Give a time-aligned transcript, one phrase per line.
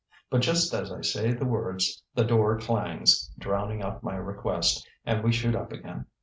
[0.31, 5.23] But just as I say the words the door clangs, drowning out my request, and
[5.23, 6.07] we shoot up again.